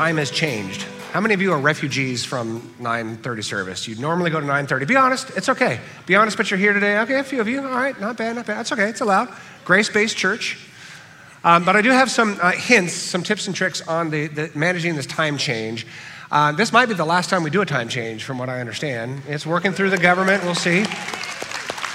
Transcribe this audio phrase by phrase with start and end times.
[0.00, 0.80] time has changed.
[1.12, 3.86] How many of you are refugees from 9:30 service?
[3.86, 4.86] You'd normally go to 9:30.
[4.86, 5.78] Be honest, it's okay.
[6.06, 7.00] Be honest, but you're here today.
[7.00, 7.60] Okay, a few of you.
[7.60, 8.62] All right, not bad, not bad.
[8.62, 8.88] It's okay.
[8.88, 9.28] It's allowed.
[9.66, 10.56] Grace-based church.
[11.44, 14.50] Um, but I do have some uh, hints, some tips and tricks on the, the
[14.54, 15.86] managing this time change.
[16.32, 18.58] Uh, this might be the last time we do a time change, from what I
[18.58, 19.20] understand.
[19.28, 20.42] It's working through the government.
[20.44, 20.86] We'll see.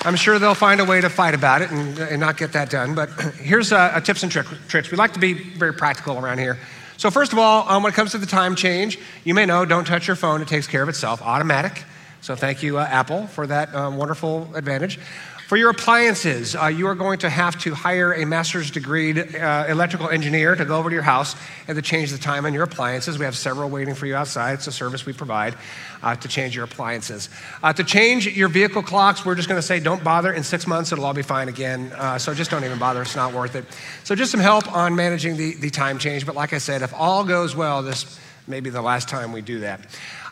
[0.05, 2.69] I'm sure they'll find a way to fight about it and, and not get that
[2.69, 2.93] done.
[2.93, 3.09] But
[3.41, 4.91] here's a, a tips and trick, tricks.
[4.91, 6.59] We like to be very practical around here.
[6.97, 9.65] So, first of all, um, when it comes to the time change, you may know
[9.65, 11.83] don't touch your phone, it takes care of itself, automatic.
[12.21, 14.99] So, thank you, uh, Apple, for that um, wonderful advantage.
[15.47, 19.67] For your appliances, uh, you are going to have to hire a master's degree uh,
[19.67, 21.35] electrical engineer to go over to your house
[21.67, 23.19] and to change the time on your appliances.
[23.19, 24.53] We have several waiting for you outside.
[24.53, 25.53] It's a service we provide
[26.01, 27.29] uh, to change your appliances.
[27.61, 30.33] Uh, to change your vehicle clocks, we're just going to say don't bother.
[30.33, 31.91] In six months, it'll all be fine again.
[31.93, 33.03] Uh, so just don't even bother.
[33.03, 33.65] It's not worth it.
[34.03, 36.25] So just some help on managing the, the time change.
[36.25, 39.41] But like I said, if all goes well, this may be the last time we
[39.41, 39.81] do that.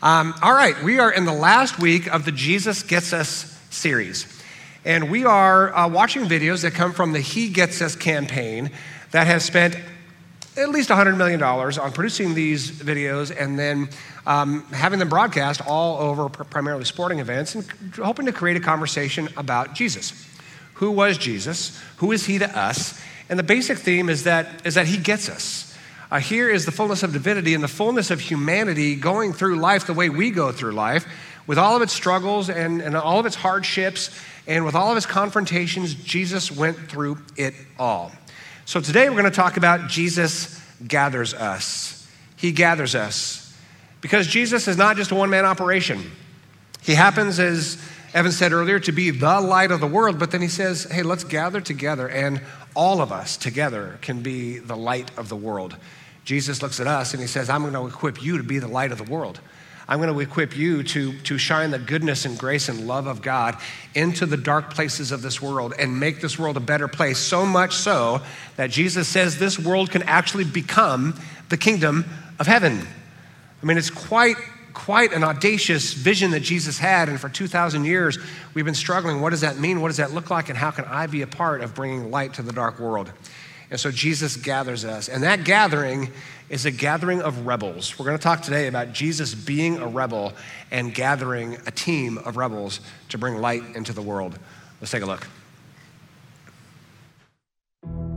[0.01, 4.32] Um, all right, we are in the last week of the Jesus Gets Us series.
[4.85, 8.69] And we are uh, watching videos that come from the He Gets Us campaign
[9.11, 9.77] that has spent
[10.57, 13.87] at least $100 million on producing these videos and then
[14.27, 19.29] um, having them broadcast all over primarily sporting events and hoping to create a conversation
[19.37, 20.27] about Jesus.
[20.75, 21.81] Who was Jesus?
[21.97, 22.99] Who is he to us?
[23.29, 25.75] And the basic theme is that, is that he gets us.
[26.11, 29.87] Uh, here is the fullness of divinity and the fullness of humanity going through life
[29.87, 31.07] the way we go through life,
[31.47, 34.11] with all of its struggles and, and all of its hardships
[34.47, 38.11] and with all of his confrontations, Jesus went through it all.
[38.65, 42.07] So today we're going to talk about Jesus gathers us.
[42.35, 43.57] He gathers us
[44.01, 46.11] because Jesus is not just a one man operation.
[46.81, 47.81] He happens, as
[48.13, 51.03] Evan said earlier, to be the light of the world, but then he says, hey,
[51.03, 52.41] let's gather together, and
[52.75, 55.77] all of us together can be the light of the world.
[56.25, 58.67] Jesus looks at us and he says, I'm going to equip you to be the
[58.67, 59.39] light of the world.
[59.87, 63.21] I'm going to equip you to, to shine the goodness and grace and love of
[63.21, 63.57] God
[63.93, 67.17] into the dark places of this world and make this world a better place.
[67.17, 68.21] So much so
[68.55, 72.05] that Jesus says this world can actually become the kingdom
[72.39, 72.87] of heaven.
[73.61, 74.37] I mean, it's quite
[74.73, 77.07] quite an audacious vision that Jesus had.
[77.07, 78.17] And for 2,000 years,
[78.53, 79.21] we've been struggling.
[79.21, 79.81] What does that mean?
[79.81, 80.49] What does that look like?
[80.49, 83.11] And how can I be a part of bringing light to the dark world?
[83.69, 85.09] And so Jesus gathers us.
[85.09, 86.11] And that gathering
[86.49, 87.97] is a gathering of rebels.
[87.97, 90.33] We're going to talk today about Jesus being a rebel
[90.71, 92.79] and gathering a team of rebels
[93.09, 94.37] to bring light into the world.
[94.79, 95.27] Let's take a look.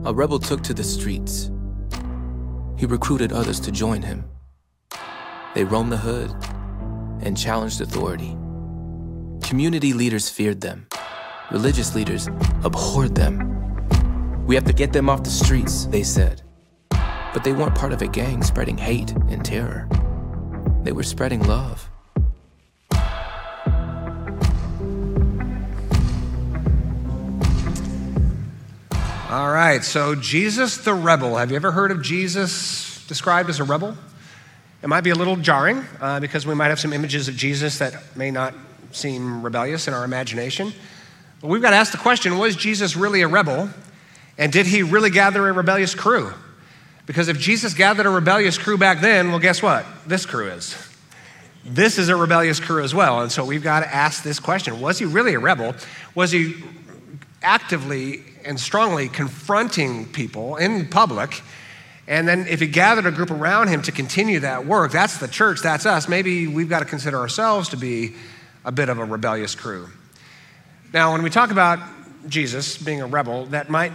[0.05, 1.49] A rebel took to the streets.
[2.77, 4.23] He recruited others to join him.
[5.55, 6.31] They roamed the hood
[7.21, 8.37] and challenged authority.
[9.41, 10.87] Community leaders feared them.
[11.51, 12.27] Religious leaders
[12.63, 13.56] abhorred them.
[14.47, 16.41] We have to get them off the streets, they said.
[16.89, 19.89] But they weren't part of a gang spreading hate and terror.
[20.83, 21.89] They were spreading love.
[29.29, 31.35] All right, so Jesus the rebel.
[31.35, 33.97] Have you ever heard of Jesus described as a rebel?
[34.81, 37.79] It might be a little jarring uh, because we might have some images of Jesus
[37.79, 38.53] that may not
[38.93, 40.71] seem rebellious in our imagination.
[41.41, 43.69] But we've got to ask the question was Jesus really a rebel?
[44.37, 46.31] And did he really gather a rebellious crew?
[47.05, 49.85] Because if Jesus gathered a rebellious crew back then, well, guess what?
[50.05, 50.77] This crew is.
[51.63, 53.21] This is a rebellious crew as well.
[53.21, 55.73] And so we've got to ask this question Was he really a rebel?
[56.15, 56.55] Was he
[57.41, 61.41] actively and strongly confronting people in public?
[62.07, 65.27] And then if he gathered a group around him to continue that work, that's the
[65.27, 66.07] church, that's us.
[66.07, 68.13] Maybe we've got to consider ourselves to be
[68.63, 69.89] a bit of a rebellious crew.
[70.93, 71.79] Now, when we talk about
[72.29, 73.91] Jesus being a rebel, that might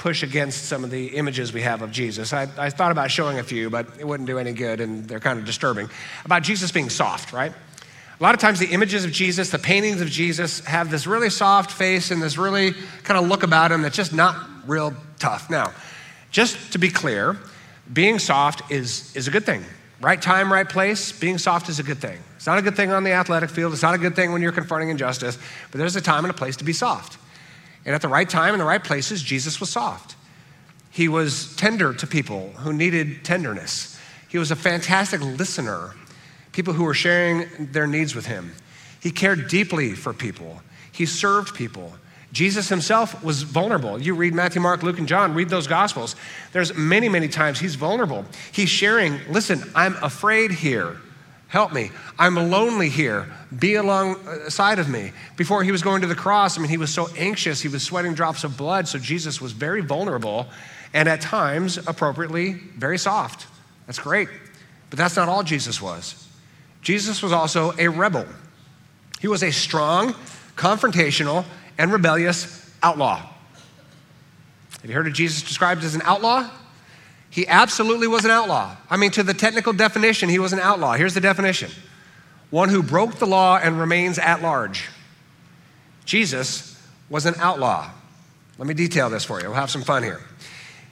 [0.00, 2.32] push against some of the images we have of Jesus.
[2.32, 5.20] I, I, thought about showing a few, but it wouldn't do any good, and they're
[5.20, 5.90] kind of disturbing.
[6.24, 7.52] About Jesus being soft, right?
[7.52, 11.28] A lot of times, the images of Jesus, the paintings of Jesus, have this really
[11.28, 14.36] soft face and this really kind of look about him that's just not
[14.66, 15.50] real tough.
[15.50, 15.70] Now,
[16.30, 17.36] just to be clear,
[17.92, 19.62] being soft is, is a good thing.
[20.00, 22.18] Right time, right place, being soft is a good thing.
[22.36, 24.40] It's not a good thing on the athletic field, it's not a good thing when
[24.40, 25.36] you're confronting injustice,
[25.70, 27.18] but there's a time and a place to be soft.
[27.84, 30.16] And at the right time, in the right places, Jesus was soft.
[30.90, 33.98] He was tender to people who needed tenderness.
[34.28, 35.94] He was a fantastic listener,
[36.52, 38.52] people who were sharing their needs with him.
[39.00, 40.62] He cared deeply for people,
[40.92, 41.92] he served people.
[42.32, 44.00] Jesus himself was vulnerable.
[44.00, 46.14] You read Matthew, Mark, Luke, and John, read those gospels.
[46.52, 48.24] There's many, many times he's vulnerable.
[48.52, 50.96] He's sharing, listen, I'm afraid here.
[51.50, 51.90] Help me.
[52.16, 53.26] I'm lonely here.
[53.58, 55.10] Be alongside uh, of me.
[55.36, 57.60] Before he was going to the cross, I mean, he was so anxious.
[57.60, 58.86] He was sweating drops of blood.
[58.86, 60.46] So Jesus was very vulnerable
[60.94, 63.48] and at times, appropriately, very soft.
[63.86, 64.28] That's great.
[64.90, 66.28] But that's not all Jesus was.
[66.82, 68.26] Jesus was also a rebel.
[69.20, 70.14] He was a strong,
[70.54, 71.44] confrontational,
[71.78, 73.28] and rebellious outlaw.
[74.82, 76.48] Have you heard of Jesus described as an outlaw?
[77.30, 78.76] He absolutely was an outlaw.
[78.90, 80.94] I mean, to the technical definition, he was an outlaw.
[80.94, 81.70] Here's the definition
[82.50, 84.88] one who broke the law and remains at large.
[86.04, 86.76] Jesus
[87.08, 87.88] was an outlaw.
[88.58, 89.46] Let me detail this for you.
[89.46, 90.20] We'll have some fun here.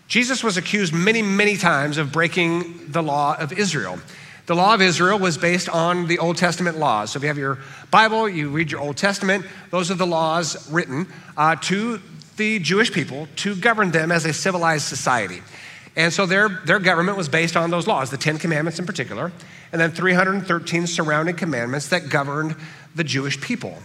[0.07, 3.99] Jesus was accused many, many times of breaking the law of Israel.
[4.47, 7.11] The law of Israel was based on the Old Testament laws.
[7.11, 7.59] So if you have your
[7.91, 11.07] Bible, you read your Old Testament, those are the laws written
[11.37, 12.01] uh, to
[12.39, 15.43] the Jewish people to govern them as a civilized society.
[15.99, 19.33] And so their, their government was based on those laws, the Ten Commandments in particular,
[19.73, 22.55] and then 313 surrounding commandments that governed
[22.95, 23.77] the Jewish people.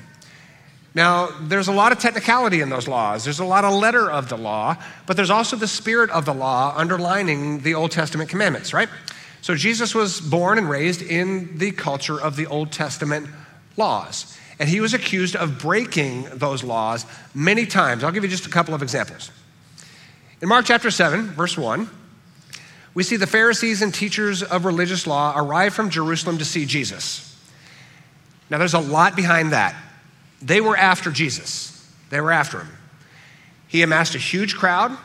[0.94, 3.24] Now, there's a lot of technicality in those laws.
[3.24, 4.78] There's a lot of letter of the law,
[5.08, 8.90] but there's also the spirit of the law underlining the Old Testament commandments, right?
[9.42, 13.28] So Jesus was born and raised in the culture of the Old Testament
[13.76, 14.38] laws.
[14.60, 18.04] And he was accused of breaking those laws many times.
[18.04, 19.32] I'll give you just a couple of examples.
[20.44, 21.90] In Mark chapter 7, verse 1,
[22.94, 27.30] we see the Pharisees and teachers of religious law arrive from Jerusalem to see Jesus.
[28.50, 29.76] Now, there's a lot behind that.
[30.42, 32.70] They were after Jesus, they were after him.
[33.68, 34.96] He amassed a huge crowd.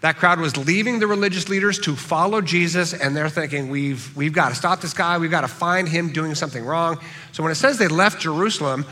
[0.00, 4.32] That crowd was leaving the religious leaders to follow Jesus, and they're thinking, we've, we've
[4.32, 5.18] got to stop this guy.
[5.18, 7.00] We've got to find him doing something wrong.
[7.32, 8.86] So when it says they left Jerusalem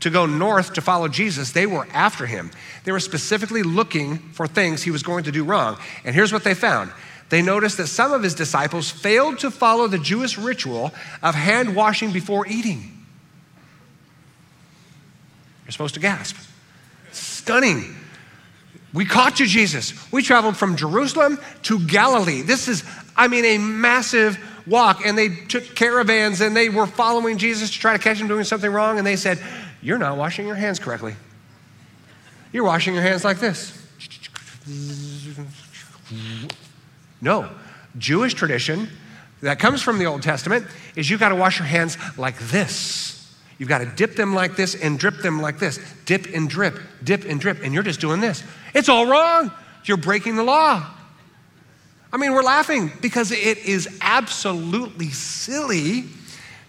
[0.00, 2.50] to go north to follow Jesus, they were after him.
[2.84, 5.78] They were specifically looking for things he was going to do wrong.
[6.04, 6.92] And here's what they found
[7.32, 10.92] they noticed that some of his disciples failed to follow the Jewish ritual
[11.22, 13.06] of hand washing before eating.
[15.64, 16.36] You're supposed to gasp.
[17.10, 17.96] Stunning.
[18.92, 19.94] We caught you, Jesus.
[20.12, 22.42] We traveled from Jerusalem to Galilee.
[22.42, 22.84] This is,
[23.16, 25.00] I mean, a massive walk.
[25.06, 28.44] And they took caravans and they were following Jesus to try to catch him doing
[28.44, 28.98] something wrong.
[28.98, 29.40] And they said,
[29.80, 31.14] You're not washing your hands correctly.
[32.52, 33.72] You're washing your hands like this.
[37.22, 37.48] No.
[37.96, 38.88] Jewish tradition
[39.40, 43.34] that comes from the Old Testament is you've got to wash your hands like this.
[43.58, 45.78] You've got to dip them like this and drip them like this.
[46.04, 47.62] Dip and drip, dip and drip.
[47.62, 48.42] And you're just doing this.
[48.74, 49.52] It's all wrong.
[49.84, 50.84] You're breaking the law.
[52.12, 56.04] I mean, we're laughing because it is absolutely silly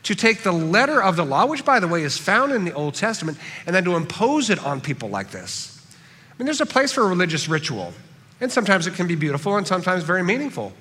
[0.04, 2.74] to take the letter of the law, which, by the way, is found in the
[2.74, 5.82] Old Testament, and then to impose it on people like this.
[6.30, 7.94] I mean, there's a place for religious ritual,
[8.42, 10.74] and sometimes it can be beautiful and sometimes very meaningful.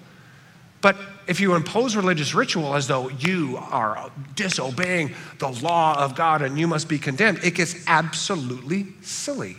[0.81, 0.97] But
[1.29, 6.59] if you impose religious ritual as though you are disobeying the law of God and
[6.59, 9.57] you must be condemned, it gets absolutely silly,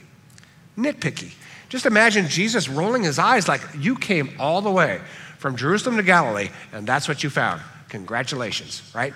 [0.77, 1.31] nitpicky.
[1.69, 5.01] Just imagine Jesus rolling his eyes like you came all the way
[5.39, 7.61] from Jerusalem to Galilee and that's what you found.
[7.87, 9.13] Congratulations, right?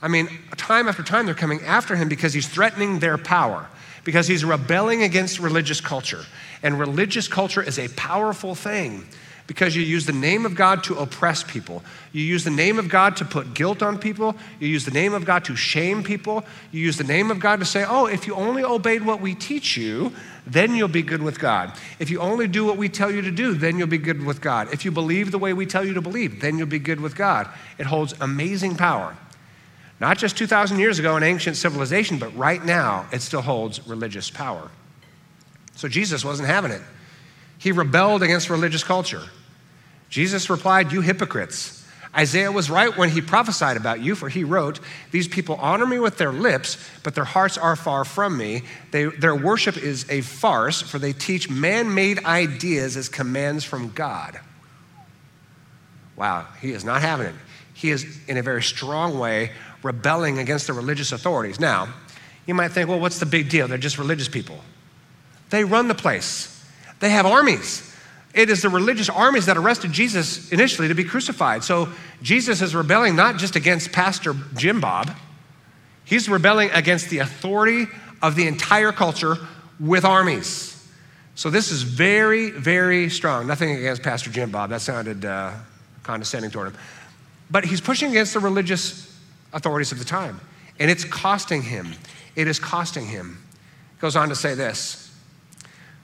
[0.00, 3.68] I mean, time after time they're coming after him because he's threatening their power,
[4.04, 6.24] because he's rebelling against religious culture.
[6.62, 9.06] And religious culture is a powerful thing
[9.46, 11.82] because you use the name of God to oppress people.
[12.12, 14.34] You use the name of God to put guilt on people.
[14.58, 16.44] You use the name of God to shame people.
[16.72, 19.34] You use the name of God to say, oh, if you only obeyed what we
[19.34, 20.12] teach you,
[20.46, 21.72] then you'll be good with God.
[21.98, 24.40] If you only do what we tell you to do, then you'll be good with
[24.40, 24.72] God.
[24.72, 27.14] If you believe the way we tell you to believe, then you'll be good with
[27.14, 27.48] God.
[27.78, 29.16] It holds amazing power.
[30.04, 34.28] Not just 2,000 years ago in ancient civilization, but right now, it still holds religious
[34.28, 34.70] power.
[35.76, 36.82] So Jesus wasn't having it.
[37.56, 39.22] He rebelled against religious culture.
[40.10, 41.88] Jesus replied, You hypocrites.
[42.14, 44.78] Isaiah was right when he prophesied about you, for he wrote,
[45.10, 48.60] These people honor me with their lips, but their hearts are far from me.
[48.90, 53.88] They, their worship is a farce, for they teach man made ideas as commands from
[53.92, 54.38] God.
[56.14, 57.34] Wow, he is not having it.
[57.72, 59.50] He is, in a very strong way,
[59.84, 61.60] rebelling against the religious authorities.
[61.60, 61.92] Now,
[62.46, 63.68] you might think, well, what's the big deal?
[63.68, 64.58] They're just religious people.
[65.50, 66.50] They run the place.
[67.00, 67.94] They have armies.
[68.34, 71.62] It is the religious armies that arrested Jesus initially to be crucified.
[71.62, 71.88] So
[72.22, 75.10] Jesus is rebelling not just against Pastor Jim Bob,
[76.04, 77.86] he's rebelling against the authority
[78.20, 79.36] of the entire culture
[79.78, 80.70] with armies.
[81.36, 83.46] So this is very, very strong.
[83.46, 84.70] Nothing against Pastor Jim Bob.
[84.70, 85.52] That sounded uh,
[86.02, 86.74] condescending toward him.
[87.50, 89.13] But he's pushing against the religious
[89.54, 90.40] authorities of the time.
[90.78, 91.94] And it's costing him.
[92.36, 93.42] It is costing him.
[93.96, 95.04] It Goes on to say this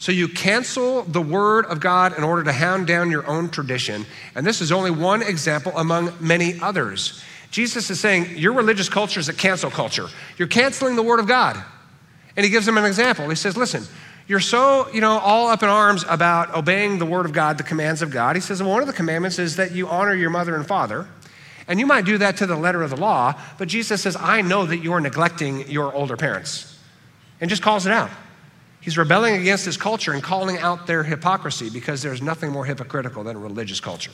[0.00, 4.07] so you cancel the word of God in order to hound down your own tradition.
[4.35, 7.23] And this is only one example among many others.
[7.50, 10.07] Jesus is saying your religious culture is a cancel culture.
[10.38, 11.62] You're canceling the word of God.
[12.35, 13.28] And he gives them an example.
[13.28, 13.85] He says, listen,
[14.26, 17.62] you're so, you know, all up in arms about obeying the word of God, the
[17.62, 18.37] commands of God.
[18.37, 21.09] He says, well, one of the commandments is that you honor your mother and father.
[21.71, 24.43] And you might do that to the letter of the law, but Jesus says, I
[24.43, 26.77] know that you're neglecting your older parents,
[27.41, 28.11] and just calls it out.
[28.81, 33.23] He's rebelling against his culture and calling out their hypocrisy because there's nothing more hypocritical
[33.23, 34.11] than a religious culture.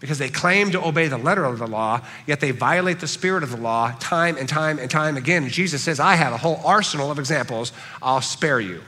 [0.00, 3.42] Because they claim to obey the letter of the law, yet they violate the spirit
[3.42, 5.46] of the law time and time and time again.
[5.50, 8.80] Jesus says, I have a whole arsenal of examples, I'll spare you.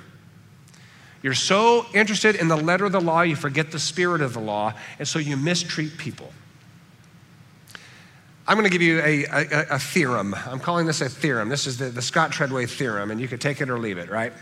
[1.22, 4.40] You're so interested in the letter of the law, you forget the spirit of the
[4.40, 6.32] law, and so you mistreat people.
[8.46, 10.34] I'm going to give you a, a, a, theorem.
[10.34, 11.48] I'm calling this a theorem.
[11.48, 14.10] This is the, the Scott Treadway theorem, and you could take it or leave it,
[14.10, 14.32] right?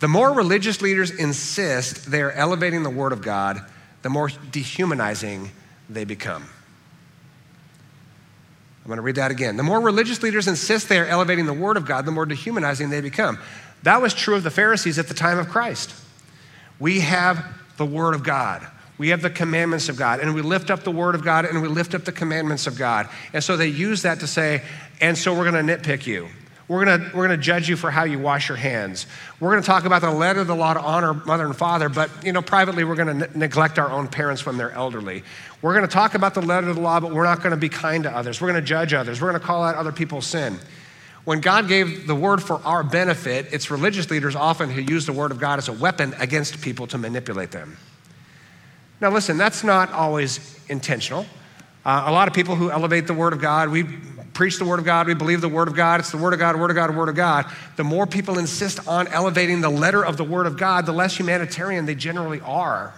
[0.00, 3.60] The more religious leaders insist they are elevating the Word of God,
[4.02, 5.52] the more dehumanizing
[5.88, 6.42] they become.
[8.82, 9.56] I'm going to read that again.
[9.56, 12.90] The more religious leaders insist they are elevating the Word of God, the more dehumanizing
[12.90, 13.38] they become.
[13.84, 15.94] That was true of the Pharisees at the time of Christ.
[16.80, 17.46] We have
[17.76, 18.66] the Word of God.
[19.02, 21.60] We have the commandments of God, and we lift up the Word of God and
[21.60, 23.08] we lift up the commandments of God.
[23.32, 24.62] And so they use that to say,
[25.00, 26.28] and so we're going to nitpick you.
[26.68, 29.08] We're going to we're gonna judge you for how you wash your hands.
[29.40, 31.88] We're going to talk about the letter of the law to honor mother and father,
[31.88, 35.24] but you know, privately we're going to ne- neglect our own parents when they're elderly.
[35.62, 37.56] We're going to talk about the letter of the law, but we're not going to
[37.56, 38.40] be kind to others.
[38.40, 39.20] We're going to judge others.
[39.20, 40.60] We're going to call out other people's sin.
[41.24, 45.12] When God gave the word for our benefit, it's religious leaders often who use the
[45.12, 47.76] word of God as a weapon against people to manipulate them.
[49.02, 51.26] Now, listen, that's not always intentional.
[51.84, 54.78] Uh, a lot of people who elevate the Word of God, we preach the Word
[54.78, 56.76] of God, we believe the Word of God, it's the Word of God, Word of
[56.76, 57.46] God, Word of God.
[57.74, 61.18] The more people insist on elevating the letter of the Word of God, the less
[61.18, 62.94] humanitarian they generally are.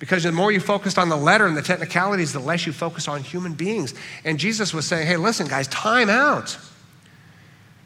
[0.00, 3.06] Because the more you focus on the letter and the technicalities, the less you focus
[3.06, 3.94] on human beings.
[4.24, 6.58] And Jesus was saying, hey, listen, guys, time out.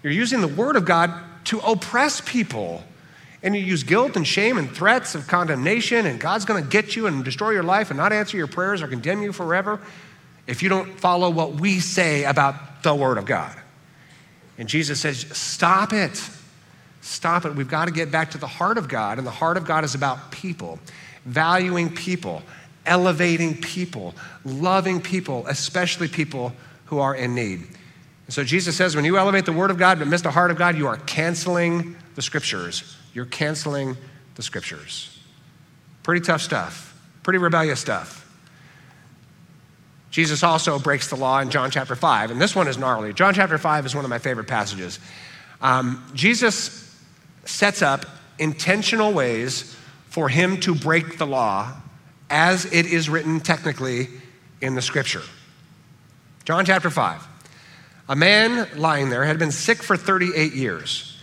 [0.02, 1.12] You're using the Word of God
[1.44, 2.82] to oppress people
[3.42, 6.96] and you use guilt and shame and threats of condemnation, and God's going to get
[6.96, 9.80] you and destroy your life and not answer your prayers or condemn you forever
[10.46, 13.54] if you don't follow what we say about the Word of God.
[14.58, 16.20] And Jesus says, Stop it.
[17.02, 17.54] Stop it.
[17.54, 19.84] We've got to get back to the heart of God, and the heart of God
[19.84, 20.78] is about people,
[21.24, 22.42] valuing people,
[22.84, 24.14] elevating people,
[24.44, 26.52] loving people, especially people
[26.86, 27.60] who are in need.
[28.26, 30.50] And so Jesus says, when you elevate the Word of God but miss the heart
[30.50, 33.96] of God, you are canceling the Scriptures you're canceling
[34.34, 35.18] the scriptures.
[36.02, 38.22] Pretty tough stuff, pretty rebellious stuff.
[40.10, 43.14] Jesus also breaks the law in John chapter 5, and this one is gnarly.
[43.14, 45.00] John chapter 5 is one of my favorite passages.
[45.62, 46.94] Um, Jesus
[47.46, 48.04] sets up
[48.38, 49.74] intentional ways
[50.10, 51.72] for him to break the law
[52.28, 54.08] as it is written technically
[54.60, 55.22] in the scripture.
[56.44, 57.26] John chapter 5.
[58.10, 61.15] A man lying there had been sick for 38 years.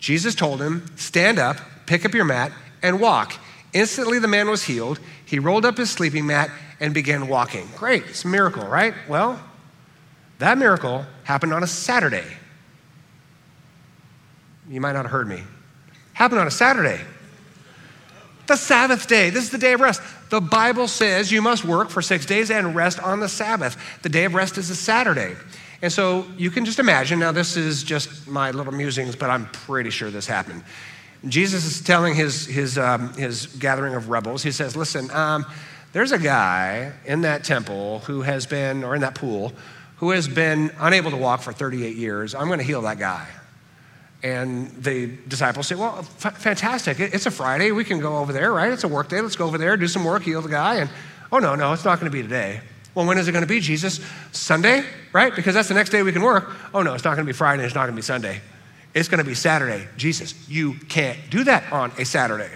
[0.00, 2.50] Jesus told him, Stand up, pick up your mat,
[2.82, 3.34] and walk.
[3.72, 4.98] Instantly, the man was healed.
[5.24, 7.68] He rolled up his sleeping mat and began walking.
[7.76, 8.94] Great, it's a miracle, right?
[9.08, 9.38] Well,
[10.38, 12.24] that miracle happened on a Saturday.
[14.68, 15.42] You might not have heard me.
[16.14, 17.00] Happened on a Saturday.
[18.46, 19.30] The Sabbath day.
[19.30, 20.00] This is the day of rest.
[20.30, 23.76] The Bible says you must work for six days and rest on the Sabbath.
[24.02, 25.36] The day of rest is a Saturday.
[25.82, 29.46] And so you can just imagine, now this is just my little musings, but I'm
[29.46, 30.62] pretty sure this happened.
[31.28, 35.46] Jesus is telling his, his, um, his gathering of rebels, he says, Listen, um,
[35.92, 39.52] there's a guy in that temple who has been, or in that pool,
[39.96, 42.34] who has been unable to walk for 38 years.
[42.34, 43.28] I'm going to heal that guy.
[44.22, 47.00] And the disciples say, Well, f- fantastic.
[47.00, 47.72] It's a Friday.
[47.72, 48.72] We can go over there, right?
[48.72, 49.20] It's a work day.
[49.20, 50.76] Let's go over there, do some work, heal the guy.
[50.76, 50.90] And
[51.32, 52.60] oh, no, no, it's not going to be today.
[52.94, 54.00] Well, when is it going to be, Jesus?
[54.32, 55.34] Sunday, right?
[55.34, 56.50] Because that's the next day we can work.
[56.74, 57.64] Oh, no, it's not going to be Friday.
[57.64, 58.40] It's not going to be Sunday.
[58.94, 59.86] It's going to be Saturday.
[59.96, 62.50] Jesus, you can't do that on a Saturday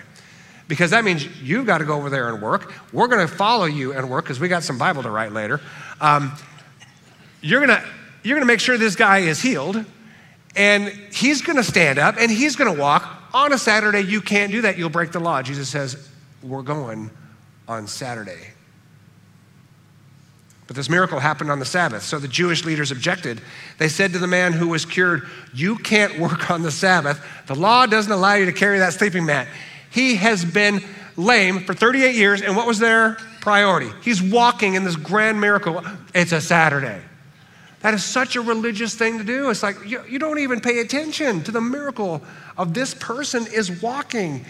[0.67, 2.73] because that means you've got to go over there and work.
[2.93, 5.61] We're going to follow you and work because we got some Bible to write later.
[6.00, 6.33] Um,
[7.41, 7.79] you're going
[8.23, 9.85] you're going to make sure this guy is healed,
[10.57, 13.21] and he's going to stand up and he's going to walk.
[13.35, 14.79] On a Saturday, you can't do that.
[14.79, 15.43] You'll break the law.
[15.43, 16.09] Jesus says,
[16.41, 17.11] We're going
[17.67, 18.53] on Saturday.
[20.66, 22.02] But this miracle happened on the Sabbath.
[22.02, 23.40] So the Jewish leaders objected.
[23.78, 27.25] They said to the man who was cured, You can't work on the Sabbath.
[27.47, 29.47] The law doesn't allow you to carry that sleeping mat.
[29.90, 30.83] He has been
[31.16, 33.90] lame for 38 years, and what was their priority?
[34.02, 35.83] He's walking in this grand miracle.
[36.14, 37.00] It's a Saturday.
[37.80, 39.50] That is such a religious thing to do.
[39.50, 42.23] It's like you, you don't even pay attention to the miracle
[42.56, 44.47] of this person is walking.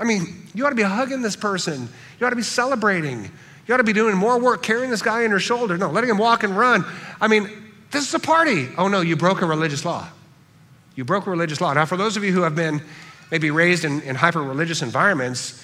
[0.00, 3.30] I mean, you ought to be hugging this person, you ought to be celebrating.
[3.66, 5.78] You ought to be doing more work carrying this guy on your shoulder.
[5.78, 6.84] No, letting him walk and run.
[7.20, 7.48] I mean,
[7.90, 8.68] this is a party.
[8.76, 10.08] Oh no, you broke a religious law.
[10.96, 11.72] You broke a religious law.
[11.72, 12.82] Now, for those of you who have been
[13.30, 15.62] maybe raised in, in hyper religious environments,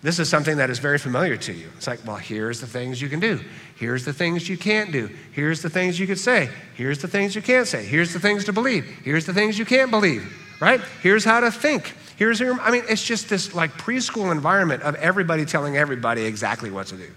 [0.00, 1.68] This is something that is very familiar to you.
[1.76, 3.40] It's like, well, here's the things you can do.
[3.74, 5.10] Here's the things you can't do.
[5.32, 6.48] Here's the things you could say.
[6.74, 7.84] Here's the things you can't say.
[7.84, 8.84] Here's the things to believe.
[9.02, 10.80] Here's the things you can't believe, right?
[11.02, 11.94] Here's how to think.
[12.16, 16.70] Here's your, I mean, it's just this like preschool environment of everybody telling everybody exactly
[16.70, 17.10] what to do.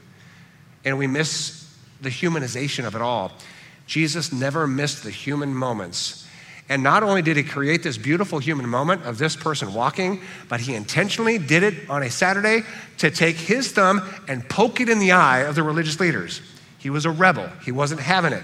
[0.86, 1.70] And we miss
[2.02, 3.32] the humanization of it all.
[3.88, 6.22] Jesus never missed the human moments
[6.72, 10.62] and not only did he create this beautiful human moment of this person walking, but
[10.62, 12.64] he intentionally did it on a Saturday
[13.00, 16.42] to take his thumb and poke it in the eye of the religious leaders.
[16.78, 18.44] He was a rebel, he wasn't having it.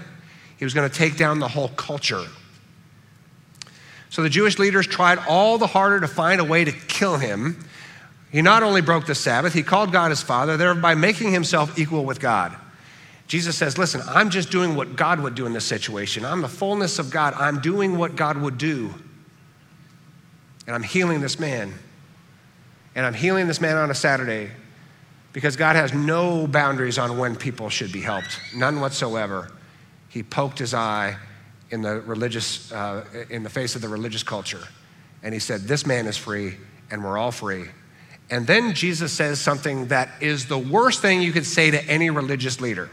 [0.58, 2.26] He was going to take down the whole culture.
[4.10, 7.64] So the Jewish leaders tried all the harder to find a way to kill him.
[8.30, 12.04] He not only broke the Sabbath, he called God his Father, thereby making himself equal
[12.04, 12.54] with God.
[13.26, 16.24] Jesus says, Listen, I'm just doing what God would do in this situation.
[16.24, 17.34] I'm the fullness of God.
[17.34, 18.92] I'm doing what God would do.
[20.66, 21.72] And I'm healing this man.
[22.94, 24.50] And I'm healing this man on a Saturday
[25.32, 29.52] because God has no boundaries on when people should be helped, none whatsoever.
[30.08, 31.16] He poked his eye
[31.70, 34.66] in the religious, uh, in the face of the religious culture.
[35.22, 36.54] And he said, This man is free,
[36.90, 37.66] and we're all free.
[38.30, 42.10] And then Jesus says something that is the worst thing you could say to any
[42.10, 42.90] religious leader.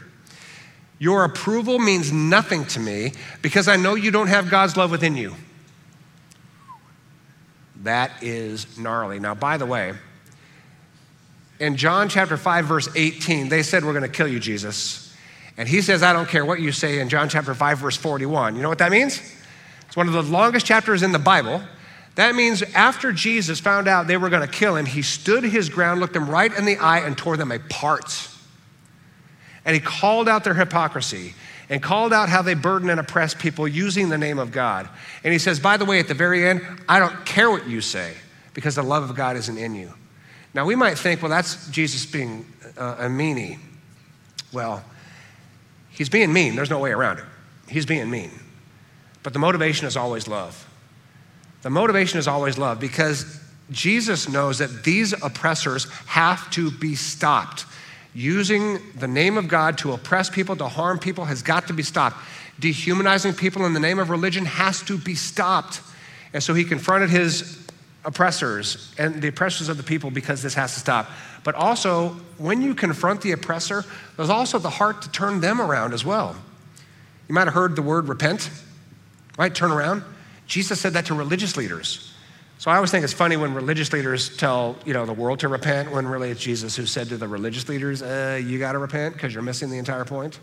[0.98, 3.12] Your approval means nothing to me
[3.42, 5.34] because I know you don't have God's love within you.
[7.82, 9.20] That is gnarly.
[9.20, 9.92] Now, by the way,
[11.60, 15.14] in John chapter 5, verse 18, they said, We're going to kill you, Jesus.
[15.58, 18.56] And he says, I don't care what you say in John chapter 5, verse 41.
[18.56, 19.20] You know what that means?
[19.86, 21.62] It's one of the longest chapters in the Bible.
[22.16, 25.68] That means after Jesus found out they were going to kill him, he stood his
[25.68, 28.28] ground, looked them right in the eye, and tore them apart
[29.66, 31.34] and he called out their hypocrisy
[31.68, 34.88] and called out how they burden and oppress people using the name of God.
[35.24, 37.80] And he says, by the way, at the very end, I don't care what you
[37.80, 38.14] say
[38.54, 39.92] because the love of God isn't in you.
[40.54, 42.46] Now, we might think, well, that's Jesus being
[42.78, 43.58] uh, a meanie.
[44.52, 44.84] Well,
[45.90, 46.54] he's being mean.
[46.54, 47.24] There's no way around it.
[47.68, 48.30] He's being mean.
[49.24, 50.65] But the motivation is always love.
[51.66, 53.40] The motivation is always love because
[53.72, 57.64] Jesus knows that these oppressors have to be stopped
[58.14, 61.82] using the name of God to oppress people, to harm people, has got to be
[61.82, 62.18] stopped.
[62.60, 65.80] Dehumanizing people in the name of religion has to be stopped.
[66.32, 67.66] And so he confronted his
[68.04, 71.10] oppressors and the oppressors of the people because this has to stop.
[71.42, 73.84] But also, when you confront the oppressor,
[74.16, 76.36] there's also the heart to turn them around as well.
[77.28, 78.50] You might have heard the word repent,
[79.36, 79.52] right?
[79.52, 80.04] Turn around.
[80.46, 82.12] Jesus said that to religious leaders.
[82.58, 85.48] So I always think it's funny when religious leaders tell you know the world to
[85.48, 88.78] repent when really it's Jesus who said to the religious leaders, uh, "You got to
[88.78, 90.38] repent because you're missing the entire point."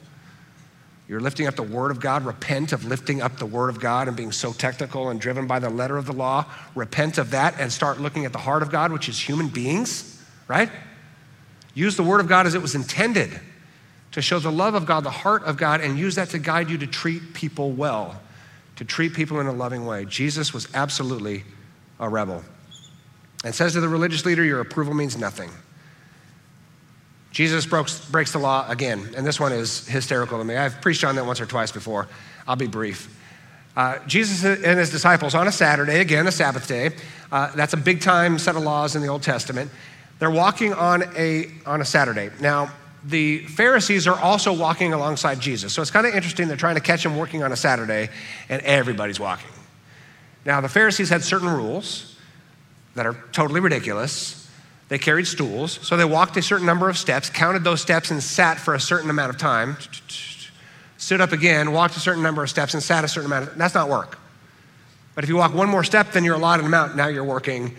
[1.07, 2.25] You're lifting up the Word of God.
[2.25, 5.59] Repent of lifting up the Word of God and being so technical and driven by
[5.59, 6.45] the letter of the law.
[6.75, 10.23] Repent of that and start looking at the heart of God, which is human beings,
[10.47, 10.69] right?
[11.73, 13.37] Use the Word of God as it was intended
[14.13, 16.69] to show the love of God, the heart of God, and use that to guide
[16.69, 18.21] you to treat people well,
[18.75, 20.05] to treat people in a loving way.
[20.05, 21.43] Jesus was absolutely
[21.99, 22.43] a rebel.
[23.43, 25.51] And says to the religious leader, Your approval means nothing.
[27.31, 30.55] Jesus breaks, breaks the law again, and this one is hysterical to me.
[30.55, 32.07] I've preached on that once or twice before.
[32.47, 33.19] I'll be brief.
[33.75, 36.91] Uh, Jesus and his disciples on a Saturday, again, a Sabbath day,
[37.31, 39.71] uh, that's a big time set of laws in the Old Testament.
[40.19, 42.29] They're walking on a, on a Saturday.
[42.39, 42.71] Now,
[43.03, 45.73] the Pharisees are also walking alongside Jesus.
[45.73, 46.47] So it's kind of interesting.
[46.47, 48.09] They're trying to catch him working on a Saturday,
[48.49, 49.49] and everybody's walking.
[50.45, 52.15] Now, the Pharisees had certain rules
[52.95, 54.49] that are totally ridiculous.
[54.89, 58.21] They carried stools, so they walked a certain number of steps, counted those steps, and
[58.21, 59.77] sat for a certain amount of time.
[60.97, 63.57] Stood up again, walked a certain number of steps, and sat a certain amount of
[63.57, 64.17] That's not work.
[65.15, 66.95] But if you walk one more step, then you're allotted amount.
[66.95, 67.75] Now you're working.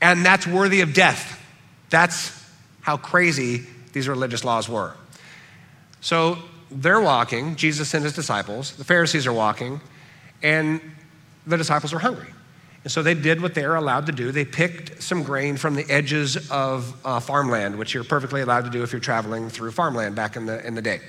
[0.00, 1.38] And that's worthy of death.
[1.90, 2.32] That's
[2.82, 4.94] how crazy these religious laws were.
[6.00, 6.38] So
[6.70, 9.80] they're walking, Jesus and his disciples, the Pharisees are walking,
[10.42, 10.80] and
[11.46, 12.28] the disciples were hungry.
[12.82, 14.32] And so they did what they are allowed to do.
[14.32, 18.70] They picked some grain from the edges of uh, farmland, which you're perfectly allowed to
[18.70, 21.00] do if you're traveling through farmland back in the, in the day.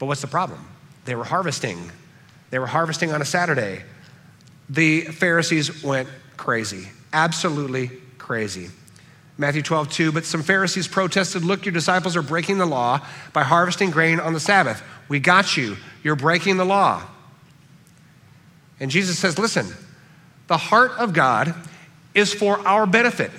[0.00, 0.66] But what's the problem?
[1.04, 1.92] They were harvesting.
[2.50, 3.82] They were harvesting on a Saturday.
[4.68, 8.70] The Pharisees went crazy, absolutely crazy.
[9.42, 13.42] Matthew 12, 2, but some Pharisees protested, Look, your disciples are breaking the law by
[13.42, 14.82] harvesting grain on the Sabbath.
[15.08, 15.76] We got you.
[16.04, 17.02] You're breaking the law.
[18.80, 19.66] And Jesus says, listen,
[20.46, 21.54] the heart of God
[22.14, 23.30] is for our benefit.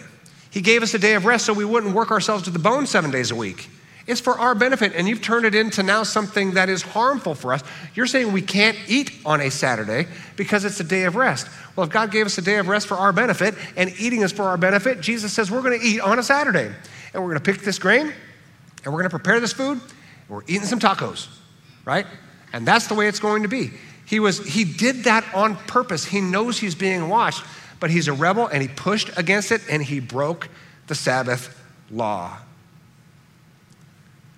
[0.52, 2.86] He gave us a day of rest so we wouldn't work ourselves to the bone
[2.86, 3.70] seven days a week.
[4.06, 7.54] It's for our benefit, and you've turned it into now something that is harmful for
[7.54, 7.64] us.
[7.96, 11.48] You're saying we can't eat on a Saturday because it's a day of rest.
[11.76, 14.34] Well, if God gave us a day of rest for our benefit and eating is
[14.34, 16.72] for our benefit, Jesus says we're going to eat on a Saturday.
[17.14, 18.12] And we're going to pick this grain
[18.84, 19.80] and we're going to prepare this food.
[19.80, 21.28] And we're eating some tacos,
[21.86, 22.06] right?
[22.52, 23.72] And that's the way it's going to be.
[24.06, 26.06] He, was, he did that on purpose.
[26.06, 27.44] He knows he's being watched,
[27.80, 30.50] but he's a rebel and he pushed against it and he broke
[30.88, 32.38] the Sabbath law.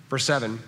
[0.08, 0.60] Verse 7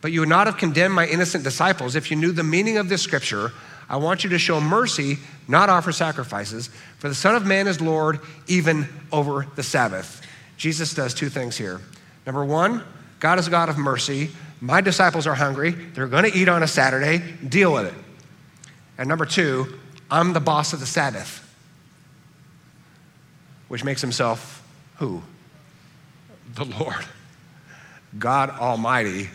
[0.00, 2.88] But you would not have condemned my innocent disciples if you knew the meaning of
[2.88, 3.52] this scripture.
[3.88, 7.80] I want you to show mercy, not offer sacrifices, for the Son of Man is
[7.80, 10.24] Lord even over the Sabbath.
[10.56, 11.80] Jesus does two things here.
[12.24, 12.84] Number one,
[13.18, 14.30] God is a God of mercy.
[14.60, 15.70] My disciples are hungry.
[15.70, 17.18] They're going to eat on a Saturday.
[17.48, 17.94] Deal with it.
[18.96, 19.78] And number two,
[20.10, 21.42] I'm the boss of the Sabbath,
[23.68, 24.62] which makes himself
[24.96, 25.22] who?
[26.54, 27.06] The Lord.
[28.18, 29.28] God Almighty,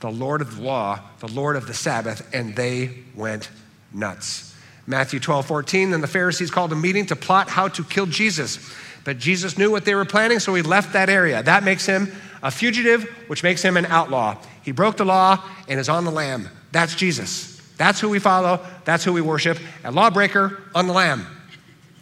[0.00, 3.50] the Lord of the law, the Lord of the Sabbath, and they went
[3.92, 4.54] nuts.
[4.86, 8.58] Matthew 12, 14, then the Pharisees called a meeting to plot how to kill Jesus.
[9.04, 11.42] But Jesus knew what they were planning, so he left that area.
[11.42, 14.36] That makes him a fugitive, which makes him an outlaw.
[14.62, 16.48] He broke the law and is on the lam.
[16.72, 17.60] That's Jesus.
[17.76, 18.60] That's who we follow.
[18.84, 19.58] That's who we worship.
[19.84, 21.26] A lawbreaker on the lam,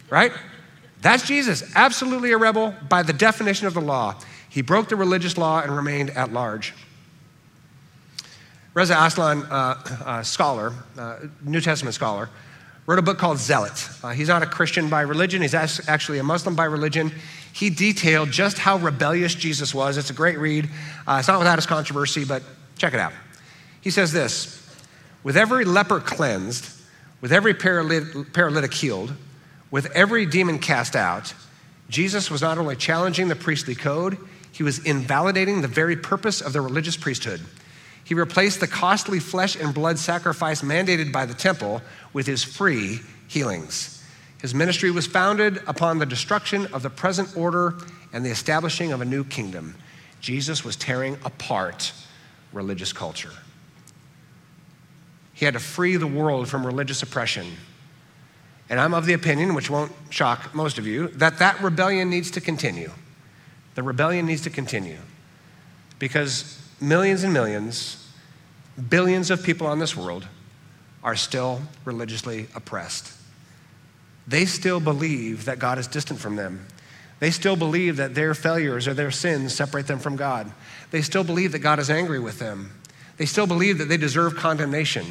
[0.09, 0.31] right?
[1.01, 1.63] That's Jesus.
[1.75, 4.15] Absolutely a rebel by the definition of the law.
[4.49, 6.73] He broke the religious law and remained at large.
[8.73, 12.29] Reza Aslan, uh, a scholar, uh, New Testament scholar,
[12.85, 13.89] wrote a book called Zealot.
[14.03, 17.11] Uh, he's not a Christian by religion, he's actually a Muslim by religion.
[17.53, 19.97] He detailed just how rebellious Jesus was.
[19.97, 20.69] It's a great read.
[21.07, 22.41] Uh, it's not without its controversy, but
[22.77, 23.13] check it out.
[23.81, 24.67] He says this
[25.23, 26.69] With every leper cleansed,
[27.21, 29.13] with every paralytic healed,
[29.71, 31.33] with every demon cast out,
[31.89, 34.17] Jesus was not only challenging the priestly code,
[34.51, 37.41] he was invalidating the very purpose of the religious priesthood.
[38.03, 41.81] He replaced the costly flesh and blood sacrifice mandated by the temple
[42.11, 44.03] with his free healings.
[44.41, 47.75] His ministry was founded upon the destruction of the present order
[48.13, 49.75] and the establishing of a new kingdom.
[50.21, 51.93] Jesus was tearing apart
[52.51, 53.31] religious culture.
[55.33, 57.47] He had to free the world from religious oppression.
[58.69, 62.31] And I'm of the opinion, which won't shock most of you, that that rebellion needs
[62.31, 62.91] to continue.
[63.79, 64.97] The rebellion needs to continue
[65.99, 68.11] because millions and millions,
[68.89, 70.27] billions of people on this world
[71.01, 73.13] are still religiously oppressed.
[74.27, 76.67] They still believe that God is distant from them.
[77.21, 80.51] They still believe that their failures or their sins separate them from God.
[80.91, 82.73] They still believe that God is angry with them.
[83.15, 85.05] They still believe that they deserve condemnation.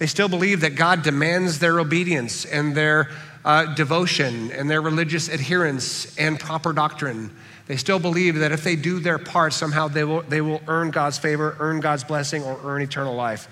[0.00, 3.12] They still believe that God demands their obedience and their
[3.44, 7.30] uh, devotion and their religious adherence and proper doctrine.
[7.66, 10.90] They still believe that if they do their part, somehow they will, they will earn
[10.90, 13.48] God's favor, earn God's blessing, or earn eternal life.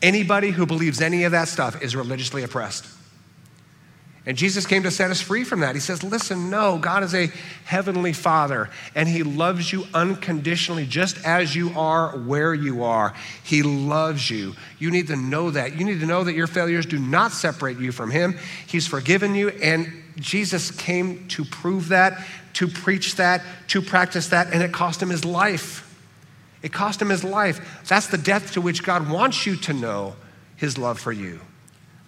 [0.00, 2.86] Anybody who believes any of that stuff is religiously oppressed.
[4.26, 5.74] And Jesus came to set us free from that.
[5.74, 7.30] He says, Listen, no, God is a
[7.64, 13.12] heavenly Father, and He loves you unconditionally, just as you are where you are.
[13.42, 14.54] He loves you.
[14.78, 15.78] You need to know that.
[15.78, 18.38] You need to know that your failures do not separate you from Him.
[18.66, 22.24] He's forgiven you, and Jesus came to prove that
[22.54, 25.80] to preach that, to practice that, and it cost him his life.
[26.62, 27.82] It cost him his life.
[27.86, 30.16] That's the depth to which God wants you to know
[30.56, 31.40] his love for you.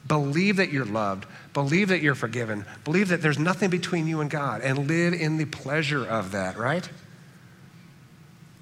[0.06, 1.26] Believe that you're loved.
[1.52, 2.64] Believe that you're forgiven.
[2.84, 6.56] Believe that there's nothing between you and God and live in the pleasure of that,
[6.56, 6.88] right?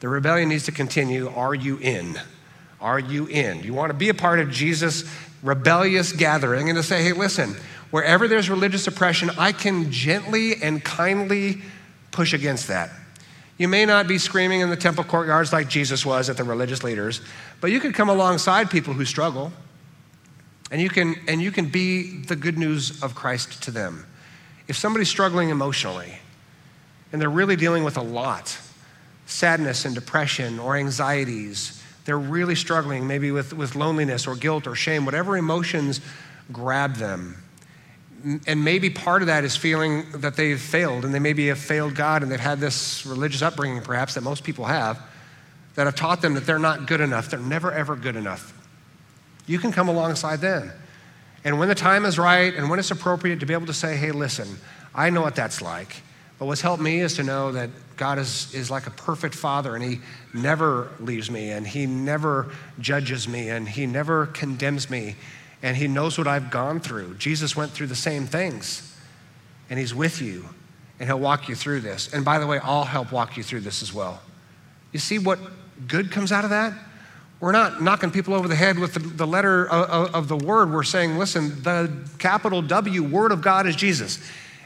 [0.01, 1.29] The rebellion needs to continue.
[1.29, 2.19] Are you in?
[2.81, 3.63] Are you in?
[3.63, 5.05] You want to be a part of Jesus'
[5.43, 7.55] rebellious gathering and to say, hey, listen,
[7.95, 11.63] wherever there's religious oppression, I can gently and kindly
[12.11, 12.91] push against that.
[13.57, 16.83] You may not be screaming in the temple courtyards like Jesus was at the religious
[16.83, 17.21] leaders,
[17.61, 19.53] but you could come alongside people who struggle.
[20.73, 24.05] And you can, and you can be the good news of Christ to them.
[24.67, 26.19] If somebody's struggling emotionally
[27.13, 28.59] and they're really dealing with a lot
[29.27, 34.75] sadness and depression or anxieties, they're really struggling maybe with, with loneliness or guilt or
[34.75, 36.01] shame, whatever emotions
[36.51, 37.37] grab them
[38.47, 41.95] and maybe part of that is feeling that they've failed and they maybe have failed
[41.95, 45.01] God and they've had this religious upbringing, perhaps, that most people have,
[45.75, 47.29] that have taught them that they're not good enough.
[47.29, 48.53] They're never, ever good enough.
[49.47, 50.73] You can come alongside them.
[51.45, 53.97] And when the time is right and when it's appropriate to be able to say,
[53.97, 54.49] hey, listen,
[54.95, 56.03] I know what that's like.
[56.39, 59.77] But what's helped me is to know that God is, is like a perfect father
[59.77, 60.01] and he
[60.33, 65.17] never leaves me and he never judges me and he never condemns me
[65.65, 67.15] and He knows what I've gone through.
[67.15, 68.95] Jesus went through the same things,
[69.71, 70.45] and He's with you,
[71.01, 72.13] and He'll walk you through this.
[72.13, 74.21] And by the way, I'll help walk you through this as well.
[74.93, 75.39] You see what
[75.89, 76.75] good comes out of that?
[77.41, 80.71] We're not knocking people over the head with the, the letter of, of the word.
[80.71, 84.19] We're saying, listen, the capital W word of God is Jesus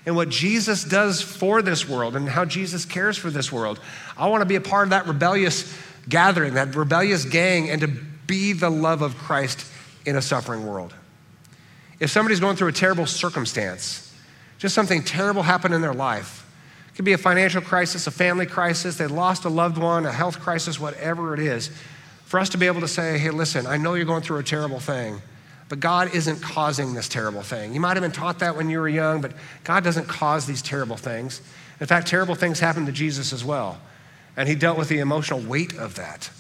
[0.05, 3.81] and what Jesus does for this world and how Jesus cares for this world.
[4.17, 5.77] I want to be a part of that rebellious
[6.09, 9.65] gathering, that rebellious gang, and to be the love of Christ
[10.07, 10.95] in a suffering world.
[12.01, 14.15] If somebody's going through a terrible circumstance,
[14.59, 16.47] just something terrible happened in their life,
[16.89, 20.13] it could be a financial crisis, a family crisis, they lost a loved one, a
[20.13, 21.71] health crisis, whatever it is,
[22.25, 24.43] for us to be able to say, hey, listen, I know you're going through a
[24.43, 25.21] terrible thing,
[25.69, 27.75] but God isn't causing this terrible thing.
[27.75, 29.33] You might have been taught that when you were young, but
[29.65, 31.41] God doesn't cause these terrible things.
[31.81, 33.81] In fact, terrible things happened to Jesus as well,
[34.37, 36.31] and he dealt with the emotional weight of that.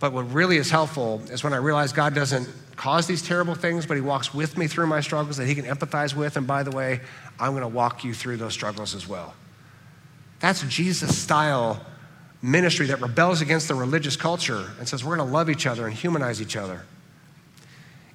[0.00, 3.84] But what really is helpful is when I realize God doesn't cause these terrible things,
[3.84, 6.36] but He walks with me through my struggles that He can empathize with.
[6.36, 7.00] And by the way,
[7.38, 9.34] I'm going to walk you through those struggles as well.
[10.40, 11.84] That's Jesus style
[12.42, 15.86] ministry that rebels against the religious culture and says we're going to love each other
[15.86, 16.82] and humanize each other.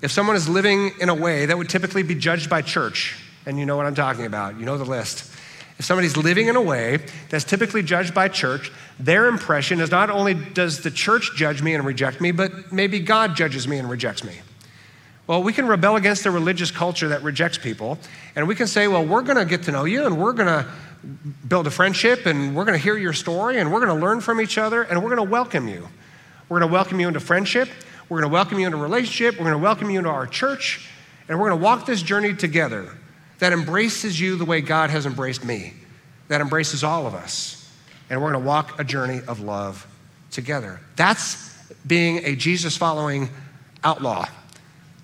[0.01, 3.59] If someone is living in a way that would typically be judged by church, and
[3.59, 5.31] you know what I'm talking about, you know the list.
[5.77, 10.09] If somebody's living in a way that's typically judged by church, their impression is not
[10.09, 13.89] only does the church judge me and reject me, but maybe God judges me and
[13.89, 14.39] rejects me.
[15.27, 17.97] Well, we can rebel against the religious culture that rejects people,
[18.35, 20.47] and we can say, well, we're going to get to know you, and we're going
[20.47, 20.67] to
[21.47, 24.21] build a friendship, and we're going to hear your story, and we're going to learn
[24.21, 25.89] from each other, and we're going to welcome you.
[26.47, 27.67] We're going to welcome you into friendship.
[28.07, 29.33] We're going to welcome you into relationship.
[29.33, 30.87] We're going to welcome you into our church,
[31.27, 32.95] and we're going to walk this journey together
[33.39, 35.73] that embraces you the way God has embraced me,
[36.27, 37.69] that embraces all of us.
[38.09, 39.87] And we're going to walk a journey of love
[40.31, 40.79] together.
[40.95, 41.53] That's
[41.87, 43.29] being a Jesus following
[43.83, 44.27] outlaw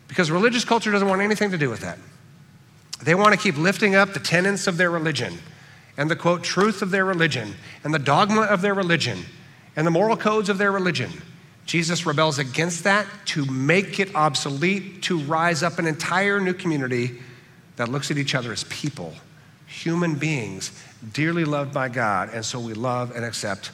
[0.07, 1.97] because religious culture doesn't want anything to do with that.
[3.01, 5.37] They want to keep lifting up the tenets of their religion
[5.97, 9.19] and the quote truth of their religion and the dogma of their religion
[9.75, 11.11] and the moral codes of their religion.
[11.65, 17.19] Jesus rebels against that to make it obsolete, to rise up an entire new community
[17.75, 19.13] that looks at each other as people,
[19.65, 20.71] human beings,
[21.13, 23.71] dearly loved by God, and so we love and accept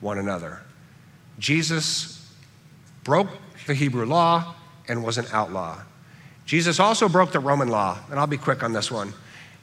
[0.00, 0.60] one another.
[1.38, 2.32] Jesus
[3.04, 3.28] broke
[3.66, 4.54] the Hebrew law
[4.88, 5.78] and was an outlaw.
[6.44, 9.12] Jesus also broke the Roman law, and I'll be quick on this one.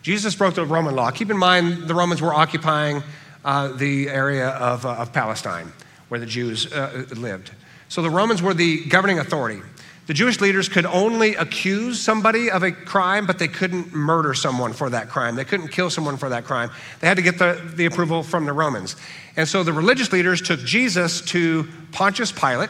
[0.01, 1.11] Jesus broke the Roman law.
[1.11, 3.01] Keep in mind, the Romans were occupying
[3.45, 5.71] uh, the area of, uh, of Palestine
[6.09, 7.51] where the Jews uh, lived.
[7.87, 9.61] So the Romans were the governing authority.
[10.05, 14.73] The Jewish leaders could only accuse somebody of a crime, but they couldn't murder someone
[14.73, 15.35] for that crime.
[15.35, 16.71] They couldn't kill someone for that crime.
[16.99, 18.97] They had to get the, the approval from the Romans.
[19.37, 22.69] And so the religious leaders took Jesus to Pontius Pilate.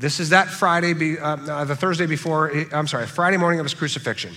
[0.00, 3.64] This is that Friday, be, uh, uh, the Thursday before, I'm sorry, Friday morning of
[3.64, 4.34] his crucifixion.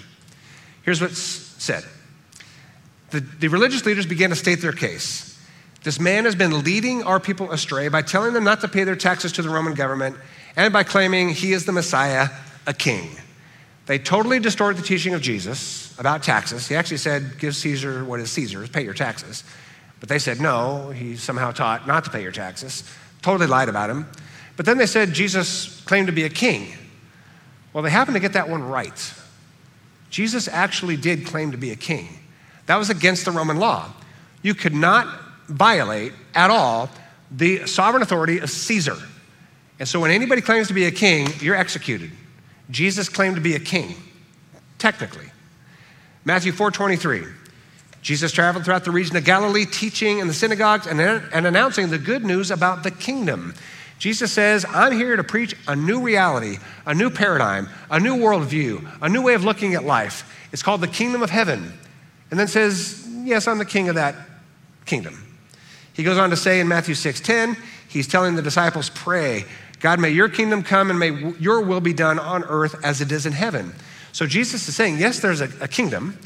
[0.83, 1.83] Here's what's said
[3.09, 5.41] the, the religious leaders began to state their case.
[5.83, 8.95] This man has been leading our people astray by telling them not to pay their
[8.95, 10.17] taxes to the Roman government
[10.57, 12.29] and by claiming he is the Messiah,
[12.65, 13.11] a king.
[13.85, 16.67] They totally distort the teaching of Jesus about taxes.
[16.67, 19.45] He actually said, Give Caesar what is Caesar's, pay your taxes.
[20.01, 22.83] But they said, No, he somehow taught not to pay your taxes.
[23.21, 24.07] Totally lied about him.
[24.57, 26.73] But then they said Jesus claimed to be a king.
[27.71, 29.13] Well, they happened to get that one right.
[30.09, 32.07] Jesus actually did claim to be a king.
[32.65, 33.93] That was against the Roman law.
[34.41, 35.07] You could not
[35.47, 36.89] violate at all
[37.29, 38.97] the sovereign authority of Caesar.
[39.79, 42.11] And so when anybody claims to be a king, you're executed.
[42.69, 43.95] Jesus claimed to be a king,
[44.77, 45.29] technically.
[46.25, 47.27] Matthew 4:23.
[48.01, 51.97] Jesus traveled throughout the region of Galilee, teaching in the synagogues and, and announcing the
[51.97, 53.53] good news about the kingdom.
[53.99, 58.87] Jesus says, I'm here to preach a new reality, a new paradigm, a new worldview,
[59.01, 60.47] a new way of looking at life.
[60.53, 61.73] It's called the kingdom of heaven.
[62.29, 64.15] And then says, Yes, I'm the king of that
[64.85, 65.25] kingdom.
[65.93, 67.57] He goes on to say in Matthew 6:10,
[67.89, 69.45] he's telling the disciples, pray
[69.79, 73.11] God, may your kingdom come and may your will be done on earth as it
[73.11, 73.73] is in heaven.
[74.11, 76.17] So Jesus is saying, yes, there's a, a, kingdom,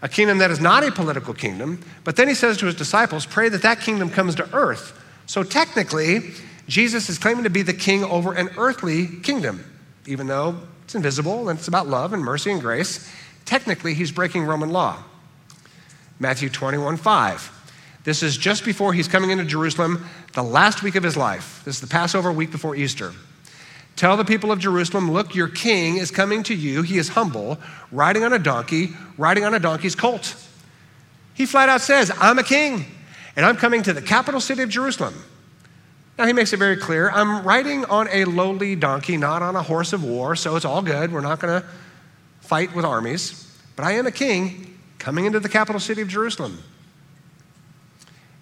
[0.00, 3.26] a kingdom that is not a political kingdom, but then he says to his disciples,
[3.26, 4.98] pray that that kingdom comes to earth.
[5.26, 6.30] So technically,
[6.68, 9.64] Jesus is claiming to be the king over an earthly kingdom,
[10.06, 13.10] even though it's invisible and it's about love and mercy and grace.
[13.44, 15.02] Technically, he's breaking Roman law.
[16.20, 17.61] Matthew 21 5.
[18.04, 21.62] This is just before he's coming into Jerusalem, the last week of his life.
[21.64, 23.12] This is the Passover week before Easter.
[23.94, 26.82] Tell the people of Jerusalem, look, your king is coming to you.
[26.82, 27.58] He is humble,
[27.92, 30.34] riding on a donkey, riding on a donkey's colt.
[31.34, 32.86] He flat out says, I'm a king,
[33.36, 35.14] and I'm coming to the capital city of Jerusalem.
[36.18, 39.62] Now, he makes it very clear I'm riding on a lowly donkey, not on a
[39.62, 41.12] horse of war, so it's all good.
[41.12, 41.68] We're not going to
[42.40, 43.48] fight with armies.
[43.76, 46.62] But I am a king coming into the capital city of Jerusalem.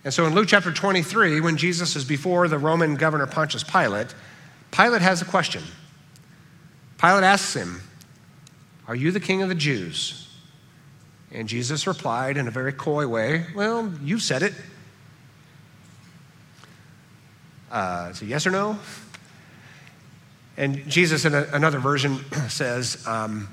[0.03, 4.15] And so in Luke chapter 23, when Jesus is before the Roman governor Pontius Pilate,
[4.71, 5.63] Pilate has a question.
[6.99, 7.83] Pilate asks him,
[8.89, 10.29] Are you the king of the Jews?
[11.33, 14.55] And Jesus replied in a very coy way, Well, you said it.
[17.71, 18.79] Uh, yes or no.
[20.57, 23.49] And Jesus, in a, another version, says, um,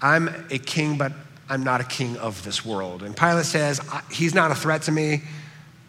[0.00, 1.12] I'm a king, but
[1.48, 3.02] I'm not a king of this world.
[3.02, 5.22] And Pilate says, He's not a threat to me.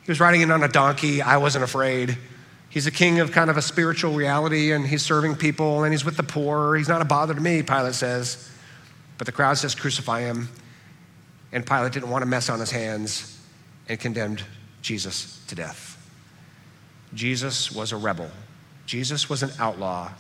[0.05, 1.23] He was riding in on a donkey.
[1.23, 2.15] I wasn't afraid.
[2.69, 6.05] He's a king of kind of a spiritual reality, and he's serving people, and he's
[6.05, 6.75] with the poor.
[6.75, 8.51] He's not a bother to me, Pilate says.
[9.17, 10.49] But the crowd says, Crucify him.
[11.51, 13.39] And Pilate didn't want to mess on his hands
[13.89, 14.43] and condemned
[14.83, 15.93] Jesus to death.
[17.15, 18.29] Jesus was a rebel.
[18.85, 20.11] Jesus was an outlaw.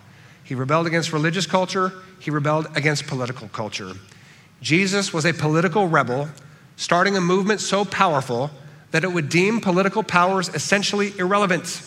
[0.43, 3.93] He rebelled against religious culture, he rebelled against political culture.
[4.61, 6.27] Jesus was a political rebel,
[6.75, 8.49] starting a movement so powerful
[8.95, 11.81] that it would deem political powers essentially irrelevant.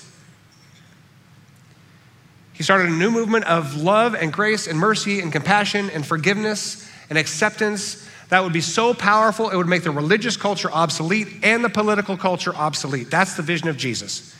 [2.52, 6.86] He started a new movement of love and grace and mercy and compassion and forgiveness
[7.08, 11.64] and acceptance that would be so powerful it would make the religious culture obsolete and
[11.64, 13.10] the political culture obsolete.
[13.10, 14.36] That's the vision of Jesus.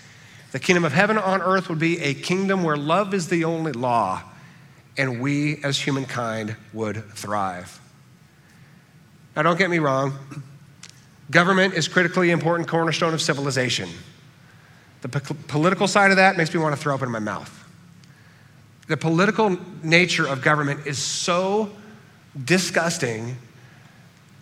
[0.52, 3.72] The kingdom of heaven on earth would be a kingdom where love is the only
[3.72, 4.22] law,
[4.98, 7.80] and we as humankind would thrive.
[9.34, 10.18] Now, don't get me wrong,
[11.30, 13.88] government is critically important cornerstone of civilization.
[15.02, 17.54] The po- political side of that makes me want to throw up in my mouth.
[18.88, 21.70] The political nature of government is so
[22.44, 23.36] disgusting,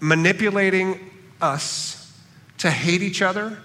[0.00, 1.00] manipulating
[1.40, 2.12] us
[2.58, 3.58] to hate each other,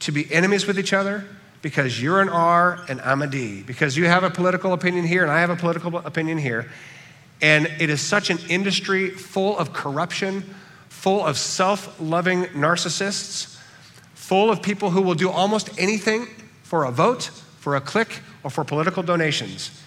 [0.00, 1.24] to be enemies with each other,
[1.60, 5.22] because you're an R and I'm a D, because you have a political opinion here
[5.22, 6.70] and I have a political opinion here.
[7.40, 10.42] And it is such an industry full of corruption,
[11.02, 13.58] full of self loving narcissists,
[14.14, 16.28] full of people who will do almost anything
[16.62, 17.24] for a vote,
[17.58, 19.82] for a click, or for political donations.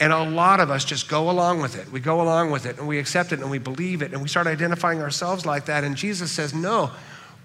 [0.00, 1.92] And a lot of us just go along with it.
[1.92, 4.26] We go along with it and we accept it and we believe it and we
[4.26, 5.84] start identifying ourselves like that.
[5.84, 6.90] And Jesus says, no,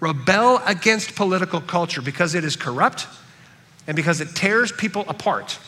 [0.00, 3.06] rebel against political culture because it is corrupt
[3.86, 5.60] and because it tears people apart.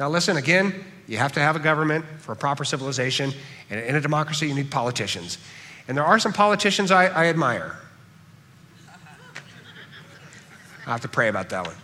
[0.00, 3.32] Now, listen again, you have to have a government for a proper civilization,
[3.70, 5.38] and in a democracy, you need politicians.
[5.86, 7.76] And there are some politicians I, I admire.
[10.86, 11.76] I have to pray about that one.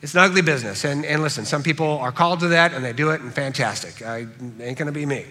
[0.00, 0.84] It's an ugly business.
[0.84, 4.02] And, and listen, some people are called to that and they do it, and fantastic.
[4.02, 4.26] I,
[4.60, 5.26] ain't going to be me.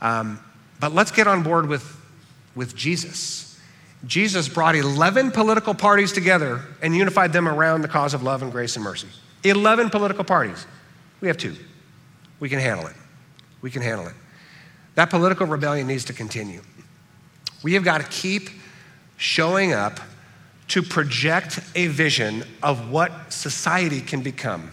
[0.00, 0.40] Um,
[0.80, 1.98] but let's get on board with,
[2.54, 3.58] with Jesus.
[4.06, 8.52] Jesus brought 11 political parties together and unified them around the cause of love and
[8.52, 9.08] grace and mercy.
[9.44, 10.66] 11 political parties.
[11.22, 11.56] We have two.
[12.40, 12.96] We can handle it.
[13.62, 14.14] We can handle it.
[14.94, 16.62] That political rebellion needs to continue.
[17.62, 18.50] We have got to keep
[19.16, 20.00] showing up
[20.68, 24.70] to project a vision of what society can become,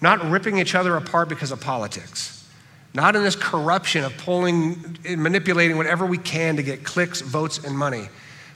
[0.00, 2.48] not ripping each other apart because of politics,
[2.94, 7.58] not in this corruption of pulling and manipulating whatever we can to get clicks, votes,
[7.64, 8.08] and money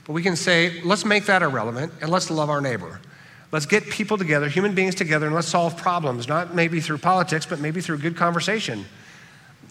[0.05, 3.01] but we can say, let's make that irrelevant and let's love our neighbor.
[3.51, 7.45] Let's get people together, human beings together, and let's solve problems, not maybe through politics,
[7.45, 8.85] but maybe through good conversation.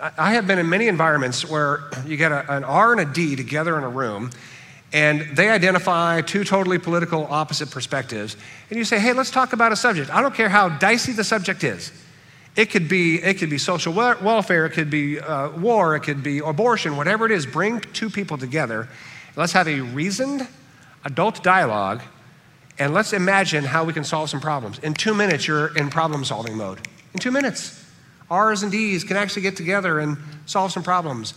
[0.01, 3.37] I have been in many environments where you get a, an R and a D
[3.37, 4.31] together in a room,
[4.93, 8.37] and they identify two totally political opposite perspectives.
[8.71, 10.11] And you say, hey, let's talk about a subject.
[10.11, 11.93] I don't care how dicey the subject is.
[12.57, 16.23] It could be, it could be social welfare, it could be uh, war, it could
[16.23, 17.47] be abortion, whatever it is.
[17.47, 18.89] Bring two people together
[19.37, 20.47] Let's have a reasoned
[21.05, 22.03] adult dialogue
[22.79, 24.79] and let's imagine how we can solve some problems.
[24.81, 26.87] In two minutes, you're in problem solving mode.
[27.13, 27.84] In two minutes.
[28.35, 31.35] R's and D's can actually get together and solve some problems.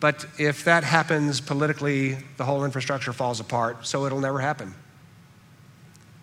[0.00, 4.74] But if that happens politically, the whole infrastructure falls apart, so it'll never happen.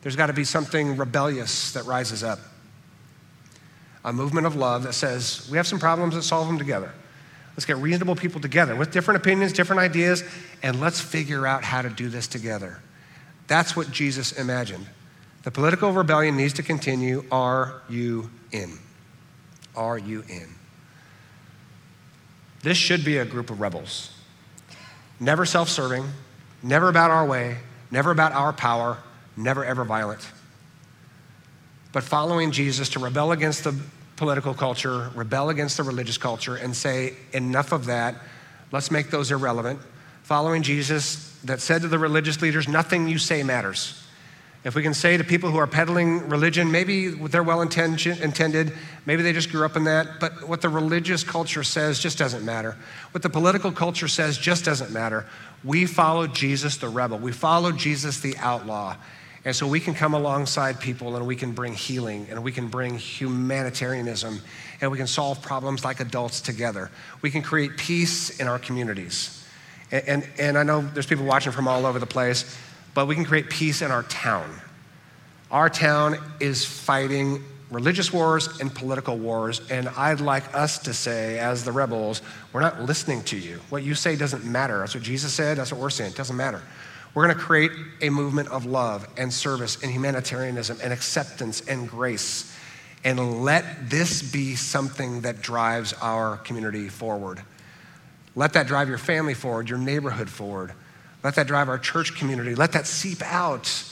[0.01, 2.39] There's got to be something rebellious that rises up.
[4.03, 6.91] A movement of love that says, we have some problems, let's solve them together.
[7.55, 10.23] Let's get reasonable people together with different opinions, different ideas,
[10.63, 12.79] and let's figure out how to do this together.
[13.47, 14.87] That's what Jesus imagined.
[15.43, 17.25] The political rebellion needs to continue.
[17.31, 18.77] Are you in?
[19.79, 20.47] Are you in?
[22.61, 24.11] This should be a group of rebels.
[25.21, 26.05] Never self serving,
[26.61, 27.57] never about our way,
[27.89, 28.97] never about our power,
[29.37, 30.27] never ever violent.
[31.93, 33.73] But following Jesus to rebel against the
[34.17, 38.15] political culture, rebel against the religious culture, and say, enough of that,
[38.73, 39.79] let's make those irrelevant.
[40.23, 43.98] Following Jesus that said to the religious leaders, nothing you say matters.
[44.65, 48.73] If we can say to people who are peddling religion, maybe they're well intended,
[49.05, 52.43] maybe they just grew up in that, but what the religious culture says just doesn't
[52.43, 52.75] matter.
[53.11, 55.25] What the political culture says just doesn't matter.
[55.63, 58.97] We follow Jesus the rebel, we follow Jesus the outlaw.
[59.45, 62.67] And so we can come alongside people and we can bring healing and we can
[62.67, 64.41] bring humanitarianism
[64.81, 66.91] and we can solve problems like adults together.
[67.21, 69.41] We can create peace in our communities.
[69.91, 72.57] And, and, and I know there's people watching from all over the place
[72.93, 74.49] but we can create peace in our town.
[75.51, 81.39] Our town is fighting religious wars and political wars, and I'd like us to say,
[81.39, 82.21] as the rebels,
[82.51, 83.59] we're not listening to you.
[83.69, 84.79] What you say doesn't matter.
[84.79, 86.11] That's what Jesus said, that's what we're saying.
[86.11, 86.61] It doesn't matter.
[87.13, 87.71] We're going to create
[88.01, 92.55] a movement of love and service and humanitarianism and acceptance and grace.
[93.03, 97.41] And let this be something that drives our community forward.
[98.35, 100.73] Let that drive your family forward, your neighborhood forward.
[101.23, 102.55] Let that drive our church community.
[102.55, 103.83] Let that seep out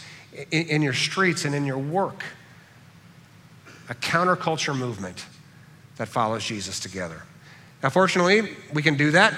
[0.52, 2.24] in, in your streets and in your work.
[3.90, 5.26] A counterculture movement
[5.98, 7.24] that follows Jesus together.
[7.84, 9.34] Now, fortunately, we can do that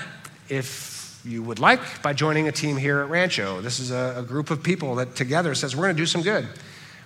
[0.49, 3.61] if you would like by joining a team here at Rancho.
[3.61, 6.21] This is a, a group of people that together says, we're going to do some
[6.21, 6.47] good.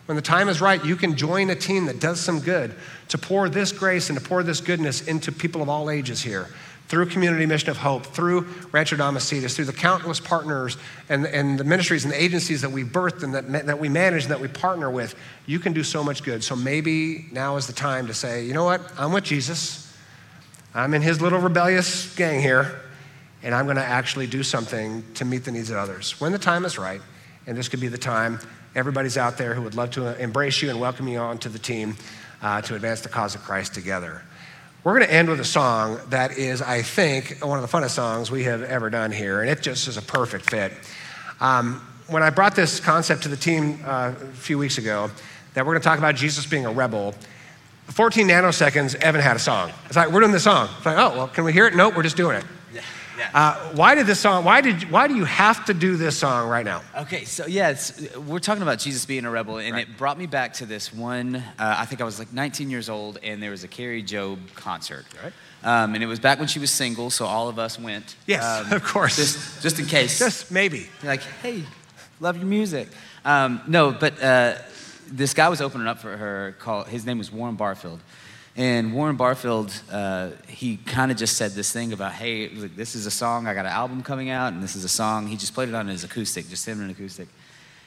[0.06, 2.76] When the time is right, you can join a team that does some good
[3.08, 6.50] to pour this grace and to pour this goodness into people of all ages here
[6.88, 10.78] through Community Mission of Hope, through Rancho Damacitas, through the countless partners
[11.10, 14.24] and, and the ministries and the agencies that we birthed and that, that we manage
[14.24, 15.16] and that we partner with,
[15.46, 16.44] you can do so much good.
[16.44, 18.82] So maybe now is the time to say, you know what?
[18.98, 19.92] I'm with Jesus.
[20.76, 22.82] I'm in his little rebellious gang here,
[23.44, 26.40] and I'm going to actually do something to meet the needs of others when the
[26.40, 27.02] time is right.
[27.46, 28.40] And this could be the time.
[28.76, 31.96] Everybody's out there who would love to embrace you and welcome you onto the team
[32.42, 34.24] uh, to advance the cause of Christ together.
[34.84, 37.92] We're going to end with a song that is, I think, one of the funnest
[37.92, 40.74] songs we have ever done here, and it just is a perfect fit.
[41.40, 45.10] Um, when I brought this concept to the team uh, a few weeks ago,
[45.54, 47.16] that we're going to talk about Jesus being a rebel,
[47.88, 49.72] 14 nanoseconds, Evan had a song.
[49.86, 50.68] It's like, we're doing the song.
[50.76, 51.78] It's like, oh, well, can we hear it?
[51.78, 52.44] Nope, we're just doing it.
[52.74, 52.82] Yeah.
[53.34, 54.44] Uh, why did this song?
[54.44, 54.90] Why did?
[54.90, 56.82] Why do you have to do this song right now?
[56.98, 57.76] Okay, so yeah,
[58.28, 59.88] we're talking about Jesus being a rebel, and right.
[59.88, 61.36] it brought me back to this one.
[61.36, 61.42] Uh,
[61.78, 65.06] I think I was like 19 years old, and there was a Kari Jobe concert.
[65.24, 65.34] Right.
[65.64, 68.16] Um, and it was back when she was single, so all of us went.
[68.28, 69.16] Yes, um, of course.
[69.16, 70.20] Just, just in case.
[70.20, 70.88] Just maybe.
[71.04, 71.64] Like, hey,
[72.20, 72.90] love your music.
[73.24, 74.56] Um, no, but uh,
[75.08, 76.56] this guy was opening up for her.
[76.60, 78.00] Called his name was Warren Barfield.
[78.56, 83.08] And Warren Barfield, uh, he kind of just said this thing about, hey, this is
[83.08, 85.26] a song, I got an album coming out, and this is a song.
[85.28, 87.30] He just played it on his acoustic, just him and an acoustic.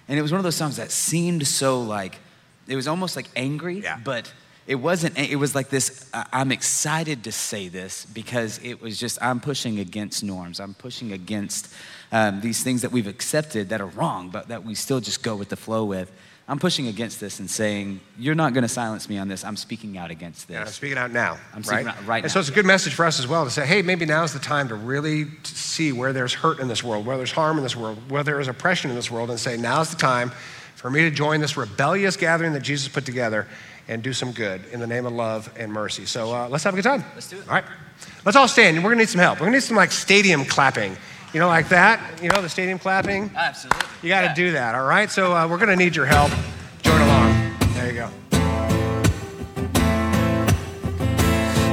[0.08, 2.18] And it was one of those songs that seemed so like,
[2.66, 4.00] it was almost like angry, yeah.
[4.02, 4.32] but
[4.66, 9.22] it wasn't, it was like this, I'm excited to say this because it was just,
[9.22, 10.58] I'm pushing against norms.
[10.58, 11.72] I'm pushing against
[12.10, 15.36] um, these things that we've accepted that are wrong, but that we still just go
[15.36, 16.10] with the flow with.
[16.48, 19.44] I'm pushing against this and saying, You're not going to silence me on this.
[19.44, 20.54] I'm speaking out against this.
[20.54, 21.38] Yeah, I'm speaking out now.
[21.52, 21.96] I'm speaking right?
[21.96, 22.24] out right now.
[22.24, 24.32] and so it's a good message for us as well to say, Hey, maybe now's
[24.32, 27.64] the time to really see where there's hurt in this world, where there's harm in
[27.64, 30.30] this world, where there is oppression in this world, and say, Now's the time
[30.76, 33.48] for me to join this rebellious gathering that Jesus put together
[33.88, 36.06] and do some good in the name of love and mercy.
[36.06, 37.04] So uh, let's have a good time.
[37.14, 37.48] Let's do it.
[37.48, 37.64] All right.
[38.24, 38.76] Let's all stand.
[38.76, 39.40] We're going to need some help.
[39.40, 40.96] We're going to need some like stadium clapping.
[41.32, 42.22] You know, like that?
[42.22, 43.30] You know, the stadium clapping?
[43.34, 43.88] Absolutely.
[44.02, 44.34] You got to yeah.
[44.34, 45.10] do that, all right?
[45.10, 46.30] So uh, we're going to need your help.
[46.82, 47.54] Join along.
[47.74, 48.10] There you go.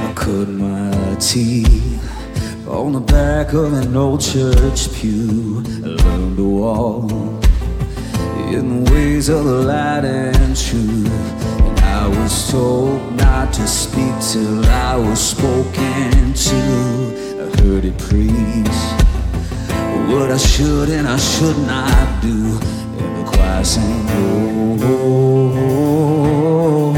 [0.06, 5.62] I cut my teeth on the back of an old church pew.
[5.66, 7.10] I learned to walk
[8.52, 11.08] in the ways of the light and truth.
[11.60, 16.56] And I was told not to speak till I was spoken to.
[17.40, 19.03] I heard it preach
[20.10, 22.58] what I should and I should not do.
[22.98, 26.94] And the choir sang, oh, oh, oh,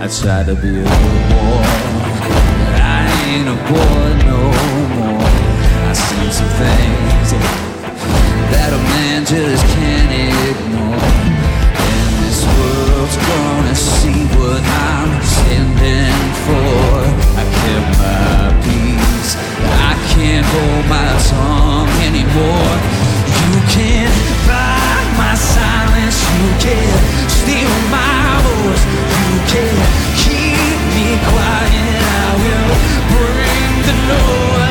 [0.00, 1.62] I tried to be a good boy,
[2.78, 4.40] I ain't a boy no
[4.94, 5.28] more.
[5.88, 7.28] I seen some things
[8.52, 10.12] that a man just can't
[10.50, 11.02] ignore.
[11.90, 13.45] And this world's gonna see
[14.46, 17.02] what I'm standing for.
[17.40, 19.32] I kept my peace.
[19.90, 22.74] I can't hold my tongue anymore.
[23.40, 24.16] You can't
[24.46, 26.18] buy my silence.
[26.38, 27.04] You can't
[27.38, 28.84] steal my voice.
[29.26, 29.82] You can't
[30.22, 31.98] keep me quiet.
[32.18, 32.74] I will
[33.14, 34.65] bring the noise.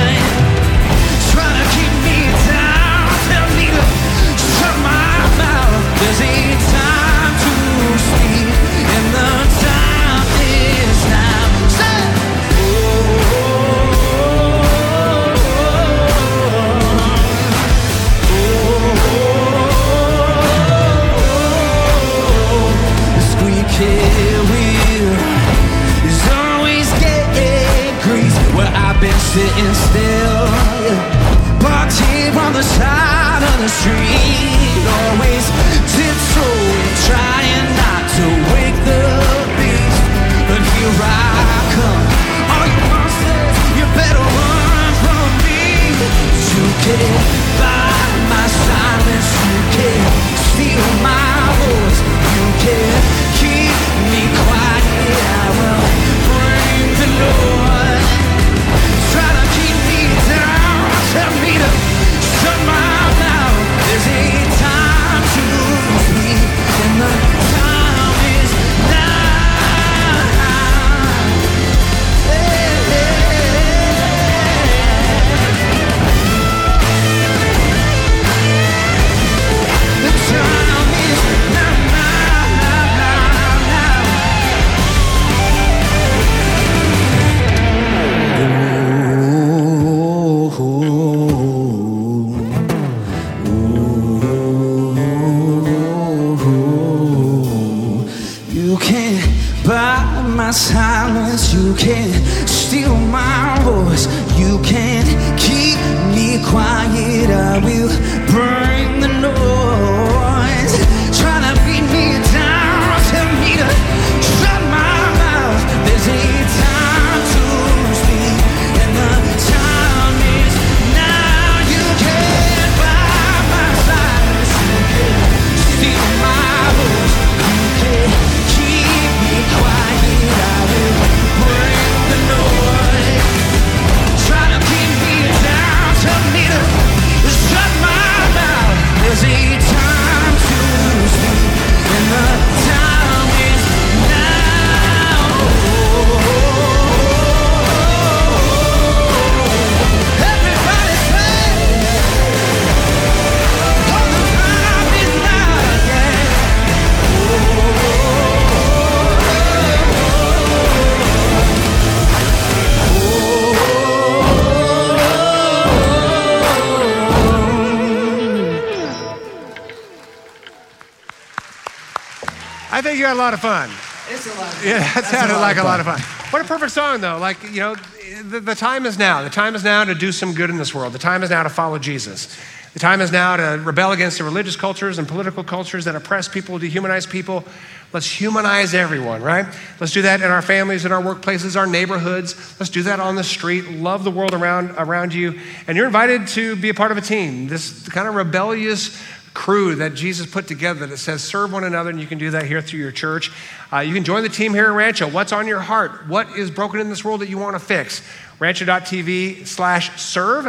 [172.75, 173.69] I think you had a lot of fun.
[174.09, 174.51] It's a lot.
[174.51, 174.67] Of fun.
[174.67, 175.97] Yeah, that sounded like a lot of fun.
[175.97, 176.33] fun.
[176.33, 177.17] What a perfect song, though.
[177.17, 177.75] Like, you know,
[178.21, 179.23] the, the time is now.
[179.23, 180.91] The time is now to do some good in this world.
[180.91, 182.37] The time is now to follow Jesus.
[182.73, 186.27] The time is now to rebel against the religious cultures and political cultures that oppress
[186.27, 187.45] people, dehumanize people.
[187.93, 189.45] Let's humanize everyone, right?
[189.79, 192.59] Let's do that in our families, in our workplaces, our neighborhoods.
[192.59, 193.69] Let's do that on the street.
[193.69, 195.39] Love the world around, around you.
[195.67, 199.01] And you're invited to be a part of a team, this kind of rebellious
[199.35, 202.45] crew that Jesus put together that says serve one another, and you can do that
[202.45, 203.31] here through your church.
[203.71, 205.07] Uh, you can join the team here at Rancho.
[205.07, 206.07] What's on your heart?
[206.07, 208.01] What is broken in this world that you want to fix?
[208.39, 210.47] Rancho.tv slash serve,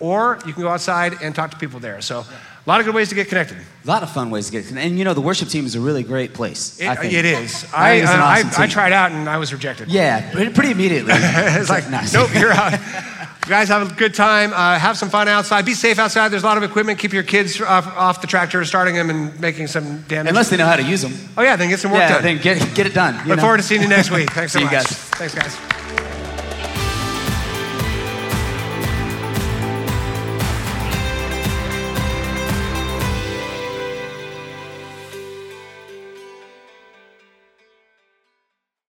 [0.00, 2.00] or you can go outside and talk to people there.
[2.00, 3.56] So, a lot of good ways to get connected.
[3.56, 4.90] A lot of fun ways to get connected.
[4.90, 6.80] And you know, the worship team is a really great place.
[6.80, 7.14] It, I think.
[7.14, 7.66] it is.
[7.74, 9.88] I I, it's awesome I, I tried out and I was rejected.
[9.88, 11.12] Yeah, pretty immediately.
[11.16, 12.14] it's like, nice.
[12.14, 12.78] nope, you're out.
[13.48, 14.52] You guys have a good time.
[14.52, 15.64] Uh, have some fun outside.
[15.64, 16.28] Be safe outside.
[16.28, 16.98] There's a lot of equipment.
[16.98, 20.28] Keep your kids off, off the tractor, starting them and making some damage.
[20.28, 21.14] Unless they know how to use them.
[21.34, 22.22] oh, yeah, then get some work Yeah, done.
[22.24, 23.16] then get get it done.
[23.26, 23.42] Look know?
[23.44, 24.30] forward to seeing you next week.
[24.32, 24.86] Thanks so See you guys.
[24.86, 26.07] Thanks, guys.